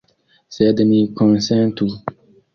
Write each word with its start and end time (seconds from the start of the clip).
Sed 0.55 0.81
ni 0.93 1.03
konsentu. 1.21 1.91